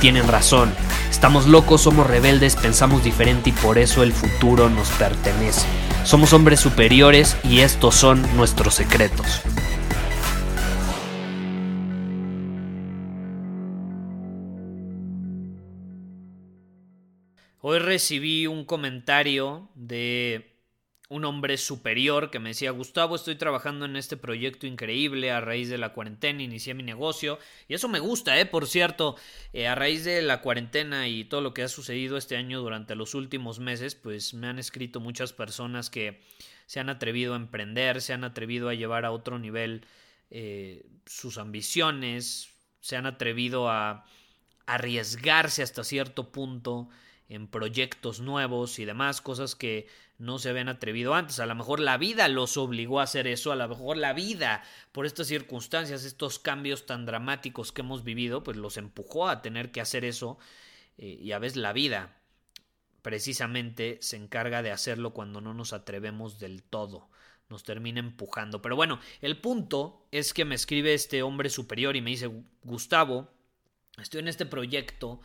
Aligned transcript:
tienen 0.00 0.26
razón. 0.26 0.72
Estamos 1.10 1.46
locos, 1.46 1.82
somos 1.82 2.06
rebeldes, 2.06 2.56
pensamos 2.56 3.04
diferente 3.04 3.50
y 3.50 3.52
por 3.52 3.78
eso 3.78 4.02
el 4.02 4.12
futuro 4.12 4.70
nos 4.70 4.88
pertenece. 4.92 5.66
Somos 6.04 6.32
hombres 6.32 6.60
superiores 6.60 7.36
y 7.44 7.60
estos 7.60 7.94
son 7.94 8.22
nuestros 8.36 8.74
secretos. 8.74 9.42
Hoy 17.60 17.78
recibí 17.78 18.46
un 18.46 18.64
comentario 18.64 19.68
de 19.74 20.59
un 21.10 21.24
hombre 21.24 21.58
superior 21.58 22.30
que 22.30 22.38
me 22.38 22.50
decía, 22.50 22.70
Gustavo, 22.70 23.16
estoy 23.16 23.34
trabajando 23.34 23.84
en 23.84 23.96
este 23.96 24.16
proyecto 24.16 24.68
increíble 24.68 25.32
a 25.32 25.40
raíz 25.40 25.68
de 25.68 25.76
la 25.76 25.92
cuarentena, 25.92 26.40
inicié 26.40 26.72
mi 26.72 26.84
negocio 26.84 27.40
y 27.66 27.74
eso 27.74 27.88
me 27.88 27.98
gusta, 27.98 28.38
¿eh? 28.38 28.46
Por 28.46 28.68
cierto, 28.68 29.16
eh, 29.52 29.66
a 29.66 29.74
raíz 29.74 30.04
de 30.04 30.22
la 30.22 30.40
cuarentena 30.40 31.08
y 31.08 31.24
todo 31.24 31.40
lo 31.40 31.52
que 31.52 31.64
ha 31.64 31.68
sucedido 31.68 32.16
este 32.16 32.36
año 32.36 32.60
durante 32.60 32.94
los 32.94 33.16
últimos 33.16 33.58
meses, 33.58 33.96
pues 33.96 34.34
me 34.34 34.46
han 34.46 34.60
escrito 34.60 35.00
muchas 35.00 35.32
personas 35.32 35.90
que 35.90 36.22
se 36.66 36.78
han 36.78 36.88
atrevido 36.88 37.34
a 37.34 37.38
emprender, 37.38 38.00
se 38.00 38.12
han 38.12 38.22
atrevido 38.22 38.68
a 38.68 38.74
llevar 38.74 39.04
a 39.04 39.10
otro 39.10 39.40
nivel 39.40 39.84
eh, 40.30 40.86
sus 41.06 41.38
ambiciones, 41.38 42.50
se 42.78 42.94
han 42.96 43.06
atrevido 43.06 43.68
a 43.68 44.04
arriesgarse 44.66 45.64
hasta 45.64 45.82
cierto 45.82 46.30
punto 46.30 46.88
en 47.28 47.48
proyectos 47.48 48.20
nuevos 48.20 48.78
y 48.78 48.84
demás, 48.84 49.20
cosas 49.20 49.56
que 49.56 49.88
no 50.20 50.38
se 50.38 50.50
habían 50.50 50.68
atrevido 50.68 51.14
antes. 51.14 51.40
A 51.40 51.46
lo 51.46 51.54
mejor 51.54 51.80
la 51.80 51.96
vida 51.96 52.28
los 52.28 52.56
obligó 52.58 53.00
a 53.00 53.04
hacer 53.04 53.26
eso, 53.26 53.52
a 53.52 53.56
lo 53.56 53.66
mejor 53.66 53.96
la 53.96 54.12
vida, 54.12 54.62
por 54.92 55.06
estas 55.06 55.26
circunstancias, 55.26 56.04
estos 56.04 56.38
cambios 56.38 56.84
tan 56.86 57.06
dramáticos 57.06 57.72
que 57.72 57.80
hemos 57.80 58.04
vivido, 58.04 58.42
pues 58.44 58.58
los 58.58 58.76
empujó 58.76 59.28
a 59.28 59.40
tener 59.40 59.72
que 59.72 59.80
hacer 59.80 60.04
eso. 60.04 60.38
Eh, 60.98 61.18
y 61.20 61.32
a 61.32 61.38
veces 61.38 61.56
la 61.56 61.72
vida 61.72 62.16
precisamente 63.00 63.98
se 64.02 64.16
encarga 64.16 64.62
de 64.62 64.70
hacerlo 64.70 65.14
cuando 65.14 65.40
no 65.40 65.54
nos 65.54 65.72
atrevemos 65.72 66.38
del 66.38 66.62
todo. 66.62 67.08
Nos 67.48 67.64
termina 67.64 67.98
empujando. 67.98 68.60
Pero 68.60 68.76
bueno, 68.76 69.00
el 69.22 69.38
punto 69.38 70.06
es 70.12 70.34
que 70.34 70.44
me 70.44 70.54
escribe 70.54 70.92
este 70.92 71.22
hombre 71.22 71.48
superior 71.48 71.96
y 71.96 72.02
me 72.02 72.10
dice, 72.10 72.30
Gustavo, 72.62 73.30
estoy 73.98 74.20
en 74.20 74.28
este 74.28 74.44
proyecto 74.44 75.22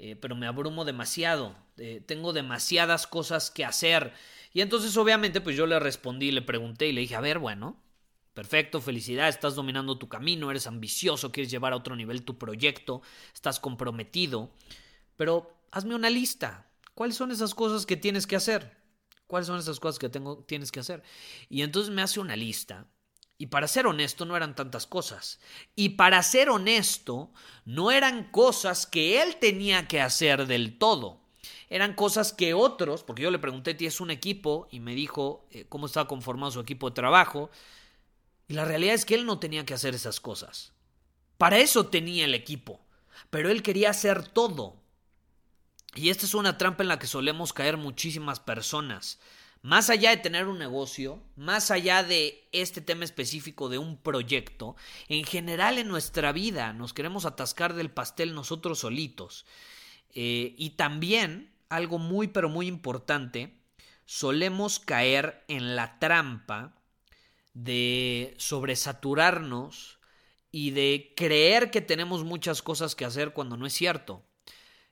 eh, 0.00 0.14
pero 0.14 0.36
me 0.36 0.46
abrumo 0.46 0.84
demasiado, 0.84 1.56
eh, 1.76 2.00
tengo 2.06 2.32
demasiadas 2.32 3.08
cosas 3.08 3.50
que 3.50 3.64
hacer. 3.64 4.12
Y 4.52 4.60
entonces 4.60 4.96
obviamente 4.96 5.40
pues 5.40 5.56
yo 5.56 5.66
le 5.66 5.80
respondí, 5.80 6.30
le 6.30 6.40
pregunté 6.40 6.86
y 6.86 6.92
le 6.92 7.00
dije, 7.00 7.16
a 7.16 7.20
ver, 7.20 7.40
bueno, 7.40 7.82
perfecto, 8.32 8.80
felicidad, 8.80 9.28
estás 9.28 9.56
dominando 9.56 9.98
tu 9.98 10.08
camino, 10.08 10.52
eres 10.52 10.68
ambicioso, 10.68 11.32
quieres 11.32 11.50
llevar 11.50 11.72
a 11.72 11.76
otro 11.76 11.96
nivel 11.96 12.22
tu 12.22 12.38
proyecto, 12.38 13.02
estás 13.34 13.58
comprometido, 13.58 14.52
pero 15.16 15.52
hazme 15.72 15.96
una 15.96 16.10
lista. 16.10 16.70
¿Cuáles 16.94 17.16
son 17.16 17.32
esas 17.32 17.54
cosas 17.54 17.84
que 17.84 17.96
tienes 17.96 18.28
que 18.28 18.36
hacer? 18.36 18.76
¿Cuáles 19.26 19.48
son 19.48 19.58
esas 19.58 19.80
cosas 19.80 19.98
que 19.98 20.08
tengo, 20.08 20.44
tienes 20.44 20.70
que 20.70 20.78
hacer? 20.78 21.02
Y 21.48 21.62
entonces 21.62 21.92
me 21.92 22.02
hace 22.02 22.20
una 22.20 22.36
lista 22.36 22.86
y 23.38 23.46
para 23.46 23.68
ser 23.68 23.86
honesto, 23.86 24.24
no 24.24 24.36
eran 24.36 24.56
tantas 24.56 24.86
cosas. 24.86 25.38
Y 25.76 25.90
para 25.90 26.20
ser 26.24 26.50
honesto, 26.50 27.30
no 27.64 27.92
eran 27.92 28.32
cosas 28.32 28.84
que 28.84 29.22
él 29.22 29.36
tenía 29.36 29.86
que 29.86 30.00
hacer 30.00 30.48
del 30.48 30.76
todo. 30.76 31.20
Eran 31.70 31.94
cosas 31.94 32.32
que 32.32 32.52
otros, 32.52 33.04
porque 33.04 33.22
yo 33.22 33.30
le 33.30 33.38
pregunté, 33.38 33.74
¿tienes 33.74 34.00
un 34.00 34.10
equipo? 34.10 34.66
Y 34.72 34.80
me 34.80 34.94
dijo 34.96 35.46
eh, 35.52 35.66
cómo 35.68 35.86
estaba 35.86 36.08
conformado 36.08 36.50
su 36.50 36.60
equipo 36.60 36.90
de 36.90 36.96
trabajo. 36.96 37.50
Y 38.48 38.54
la 38.54 38.64
realidad 38.64 38.94
es 38.94 39.04
que 39.04 39.14
él 39.14 39.24
no 39.24 39.38
tenía 39.38 39.64
que 39.64 39.74
hacer 39.74 39.94
esas 39.94 40.18
cosas. 40.18 40.72
Para 41.36 41.58
eso 41.58 41.86
tenía 41.86 42.24
el 42.24 42.34
equipo. 42.34 42.80
Pero 43.30 43.50
él 43.50 43.62
quería 43.62 43.90
hacer 43.90 44.26
todo. 44.26 44.82
Y 45.94 46.10
esta 46.10 46.26
es 46.26 46.34
una 46.34 46.58
trampa 46.58 46.82
en 46.82 46.88
la 46.88 46.98
que 46.98 47.06
solemos 47.06 47.52
caer 47.52 47.76
muchísimas 47.76 48.40
personas. 48.40 49.20
Más 49.68 49.90
allá 49.90 50.08
de 50.08 50.16
tener 50.16 50.46
un 50.46 50.58
negocio, 50.58 51.22
más 51.36 51.70
allá 51.70 52.02
de 52.02 52.48
este 52.52 52.80
tema 52.80 53.04
específico 53.04 53.68
de 53.68 53.76
un 53.76 53.98
proyecto, 53.98 54.76
en 55.10 55.24
general 55.24 55.76
en 55.76 55.88
nuestra 55.88 56.32
vida 56.32 56.72
nos 56.72 56.94
queremos 56.94 57.26
atascar 57.26 57.74
del 57.74 57.90
pastel 57.90 58.34
nosotros 58.34 58.78
solitos. 58.78 59.44
Eh, 60.14 60.54
y 60.56 60.70
también, 60.70 61.52
algo 61.68 61.98
muy 61.98 62.28
pero 62.28 62.48
muy 62.48 62.66
importante, 62.66 63.60
solemos 64.06 64.78
caer 64.78 65.44
en 65.48 65.76
la 65.76 65.98
trampa 65.98 66.74
de 67.52 68.34
sobresaturarnos 68.38 69.98
y 70.50 70.70
de 70.70 71.12
creer 71.14 71.70
que 71.70 71.82
tenemos 71.82 72.24
muchas 72.24 72.62
cosas 72.62 72.94
que 72.94 73.04
hacer 73.04 73.34
cuando 73.34 73.58
no 73.58 73.66
es 73.66 73.74
cierto. 73.74 74.24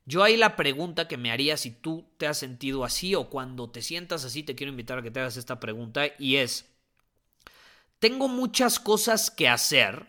Yo 0.09 0.23
ahí 0.23 0.37
la 0.37 0.55
pregunta 0.55 1.09
que 1.09 1.17
me 1.17 1.33
haría 1.33 1.57
si 1.57 1.73
tú 1.73 2.09
te 2.17 2.29
has 2.29 2.39
sentido 2.39 2.85
así 2.85 3.17
o 3.17 3.29
cuando 3.29 3.71
te 3.71 3.83
sientas 3.83 4.25
así, 4.25 4.45
te 4.45 4.55
quiero 4.55 4.71
invitar 4.71 4.99
a 4.99 5.03
que 5.03 5.11
te 5.11 5.19
hagas 5.19 5.37
esta 5.37 5.59
pregunta 5.59 6.05
y 6.17 6.37
es, 6.37 6.67
¿tengo 7.99 8.29
muchas 8.29 8.79
cosas 8.79 9.33
que 9.33 9.49
hacer 9.49 10.07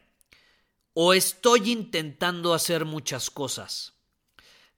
o 0.93 1.13
estoy 1.13 1.71
intentando 1.71 2.53
hacer 2.53 2.85
muchas 2.85 3.31
cosas? 3.31 3.93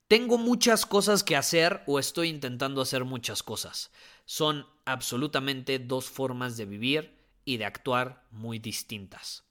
¿Tengo 0.08 0.38
muchas 0.38 0.86
cosas 0.86 1.22
que 1.22 1.36
hacer 1.36 1.82
o 1.86 1.98
estoy 1.98 2.30
intentando 2.30 2.80
hacer 2.80 3.04
muchas 3.04 3.42
cosas? 3.42 3.92
Son 4.24 4.66
absolutamente 4.86 5.78
dos 5.78 6.06
formas 6.06 6.56
de 6.56 6.64
vivir 6.64 7.14
y 7.44 7.58
de 7.58 7.66
actuar 7.66 8.26
muy 8.30 8.58
distintas. 8.58 9.44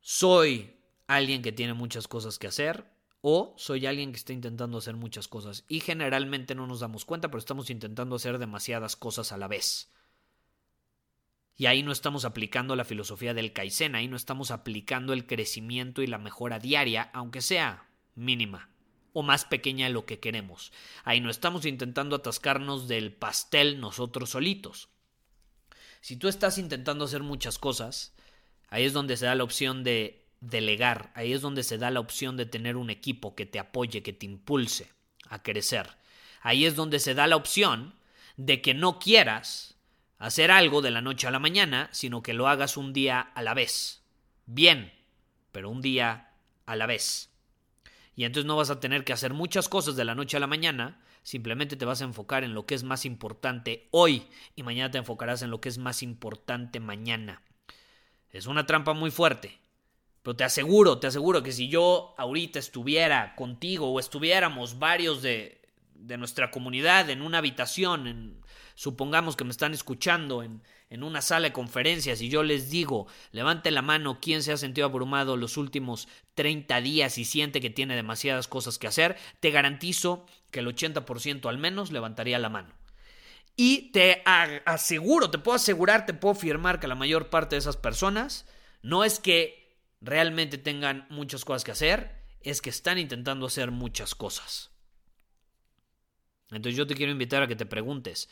Soy 0.00 0.74
alguien 1.06 1.42
que 1.42 1.52
tiene 1.52 1.74
muchas 1.74 2.08
cosas 2.08 2.38
que 2.38 2.46
hacer 2.46 2.97
o 3.20 3.54
soy 3.56 3.86
alguien 3.86 4.12
que 4.12 4.18
está 4.18 4.32
intentando 4.32 4.78
hacer 4.78 4.96
muchas 4.96 5.28
cosas 5.28 5.64
y 5.68 5.80
generalmente 5.80 6.54
no 6.54 6.66
nos 6.66 6.80
damos 6.80 7.04
cuenta, 7.04 7.28
pero 7.28 7.38
estamos 7.38 7.70
intentando 7.70 8.16
hacer 8.16 8.38
demasiadas 8.38 8.96
cosas 8.96 9.32
a 9.32 9.36
la 9.36 9.48
vez. 9.48 9.90
Y 11.56 11.66
ahí 11.66 11.82
no 11.82 11.90
estamos 11.90 12.24
aplicando 12.24 12.76
la 12.76 12.84
filosofía 12.84 13.34
del 13.34 13.52
Kaizen, 13.52 13.96
ahí 13.96 14.06
no 14.06 14.16
estamos 14.16 14.52
aplicando 14.52 15.12
el 15.12 15.26
crecimiento 15.26 16.02
y 16.02 16.06
la 16.06 16.18
mejora 16.18 16.60
diaria, 16.60 17.10
aunque 17.12 17.42
sea 17.42 17.88
mínima 18.14 18.70
o 19.12 19.22
más 19.22 19.44
pequeña 19.44 19.86
de 19.86 19.92
lo 19.92 20.06
que 20.06 20.20
queremos. 20.20 20.72
Ahí 21.02 21.20
no 21.20 21.30
estamos 21.30 21.64
intentando 21.66 22.14
atascarnos 22.14 22.86
del 22.86 23.12
pastel 23.12 23.80
nosotros 23.80 24.30
solitos. 24.30 24.90
Si 26.00 26.16
tú 26.16 26.28
estás 26.28 26.58
intentando 26.58 27.06
hacer 27.06 27.24
muchas 27.24 27.58
cosas, 27.58 28.14
ahí 28.68 28.84
es 28.84 28.92
donde 28.92 29.16
se 29.16 29.26
da 29.26 29.34
la 29.34 29.42
opción 29.42 29.82
de 29.82 30.27
delegar, 30.40 31.10
ahí 31.14 31.32
es 31.32 31.40
donde 31.40 31.62
se 31.62 31.78
da 31.78 31.90
la 31.90 32.00
opción 32.00 32.36
de 32.36 32.46
tener 32.46 32.76
un 32.76 32.90
equipo 32.90 33.34
que 33.34 33.46
te 33.46 33.58
apoye, 33.58 34.02
que 34.02 34.12
te 34.12 34.26
impulse 34.26 34.90
a 35.28 35.42
crecer. 35.42 35.88
Ahí 36.40 36.64
es 36.64 36.76
donde 36.76 37.00
se 37.00 37.14
da 37.14 37.26
la 37.26 37.36
opción 37.36 37.94
de 38.36 38.62
que 38.62 38.74
no 38.74 38.98
quieras 38.98 39.76
hacer 40.18 40.50
algo 40.50 40.82
de 40.82 40.90
la 40.90 41.00
noche 41.00 41.26
a 41.26 41.30
la 41.30 41.38
mañana, 41.38 41.88
sino 41.92 42.22
que 42.22 42.34
lo 42.34 42.48
hagas 42.48 42.76
un 42.76 42.92
día 42.92 43.20
a 43.20 43.42
la 43.42 43.54
vez. 43.54 44.02
Bien, 44.46 44.92
pero 45.52 45.70
un 45.70 45.82
día 45.82 46.30
a 46.66 46.76
la 46.76 46.86
vez. 46.86 47.30
Y 48.14 48.24
entonces 48.24 48.46
no 48.46 48.56
vas 48.56 48.70
a 48.70 48.80
tener 48.80 49.04
que 49.04 49.12
hacer 49.12 49.32
muchas 49.32 49.68
cosas 49.68 49.96
de 49.96 50.04
la 50.04 50.14
noche 50.14 50.36
a 50.36 50.40
la 50.40 50.46
mañana, 50.46 51.00
simplemente 51.22 51.76
te 51.76 51.84
vas 51.84 52.00
a 52.00 52.04
enfocar 52.04 52.42
en 52.42 52.54
lo 52.54 52.66
que 52.66 52.74
es 52.74 52.82
más 52.82 53.04
importante 53.04 53.88
hoy 53.90 54.26
y 54.56 54.62
mañana 54.62 54.90
te 54.90 54.98
enfocarás 54.98 55.42
en 55.42 55.50
lo 55.50 55.60
que 55.60 55.68
es 55.68 55.78
más 55.78 56.02
importante 56.02 56.80
mañana. 56.80 57.42
Es 58.30 58.46
una 58.46 58.66
trampa 58.66 58.92
muy 58.92 59.10
fuerte, 59.10 59.58
pero 60.28 60.36
te 60.36 60.44
aseguro, 60.44 60.98
te 60.98 61.06
aseguro 61.06 61.42
que 61.42 61.52
si 61.52 61.70
yo 61.70 62.14
ahorita 62.18 62.58
estuviera 62.58 63.34
contigo 63.34 63.90
o 63.90 63.98
estuviéramos 63.98 64.78
varios 64.78 65.22
de, 65.22 65.58
de 65.94 66.18
nuestra 66.18 66.50
comunidad 66.50 67.08
en 67.08 67.22
una 67.22 67.38
habitación, 67.38 68.06
en, 68.06 68.40
supongamos 68.74 69.36
que 69.36 69.44
me 69.44 69.50
están 69.52 69.72
escuchando 69.72 70.42
en, 70.42 70.62
en 70.90 71.02
una 71.02 71.22
sala 71.22 71.46
de 71.46 71.54
conferencias 71.54 72.20
y 72.20 72.28
yo 72.28 72.42
les 72.42 72.68
digo, 72.68 73.06
levante 73.32 73.70
la 73.70 73.80
mano 73.80 74.18
quién 74.20 74.42
se 74.42 74.52
ha 74.52 74.58
sentido 74.58 74.86
abrumado 74.86 75.38
los 75.38 75.56
últimos 75.56 76.08
30 76.34 76.78
días 76.82 77.16
y 77.16 77.24
siente 77.24 77.62
que 77.62 77.70
tiene 77.70 77.96
demasiadas 77.96 78.48
cosas 78.48 78.76
que 78.76 78.86
hacer, 78.86 79.16
te 79.40 79.50
garantizo 79.50 80.26
que 80.50 80.60
el 80.60 80.66
80% 80.66 81.48
al 81.48 81.56
menos 81.56 81.90
levantaría 81.90 82.38
la 82.38 82.50
mano. 82.50 82.74
Y 83.56 83.92
te 83.92 84.22
aseguro, 84.26 85.30
te 85.30 85.38
puedo 85.38 85.56
asegurar, 85.56 86.04
te 86.04 86.12
puedo 86.12 86.32
afirmar 86.32 86.80
que 86.80 86.86
la 86.86 86.96
mayor 86.96 87.30
parte 87.30 87.56
de 87.56 87.60
esas 87.60 87.78
personas 87.78 88.44
no 88.82 89.04
es 89.04 89.20
que 89.20 89.67
realmente 90.00 90.58
tengan 90.58 91.06
muchas 91.10 91.44
cosas 91.44 91.64
que 91.64 91.72
hacer, 91.72 92.24
es 92.40 92.62
que 92.62 92.70
están 92.70 92.98
intentando 92.98 93.46
hacer 93.46 93.70
muchas 93.70 94.14
cosas. 94.14 94.70
Entonces 96.50 96.76
yo 96.76 96.86
te 96.86 96.94
quiero 96.94 97.12
invitar 97.12 97.42
a 97.42 97.46
que 97.46 97.56
te 97.56 97.66
preguntes, 97.66 98.28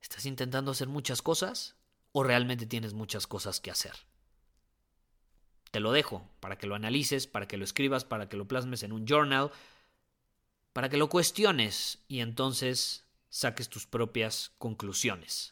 ¿estás 0.00 0.26
intentando 0.26 0.72
hacer 0.72 0.88
muchas 0.88 1.22
cosas 1.22 1.76
o 2.12 2.22
realmente 2.22 2.66
tienes 2.66 2.94
muchas 2.94 3.26
cosas 3.26 3.60
que 3.60 3.70
hacer? 3.70 3.94
Te 5.70 5.80
lo 5.80 5.92
dejo 5.92 6.28
para 6.40 6.58
que 6.58 6.66
lo 6.66 6.74
analices, 6.74 7.26
para 7.26 7.46
que 7.46 7.56
lo 7.56 7.64
escribas, 7.64 8.04
para 8.04 8.28
que 8.28 8.36
lo 8.36 8.48
plasmes 8.48 8.82
en 8.82 8.92
un 8.92 9.06
journal, 9.06 9.50
para 10.72 10.88
que 10.88 10.96
lo 10.96 11.08
cuestiones 11.08 12.00
y 12.08 12.20
entonces 12.20 13.06
saques 13.28 13.68
tus 13.68 13.86
propias 13.86 14.52
conclusiones. 14.58 15.51